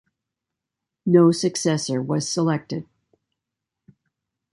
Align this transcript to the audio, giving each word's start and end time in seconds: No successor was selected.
No 1.05 1.31
successor 1.31 2.01
was 2.01 2.27
selected. 2.27 2.87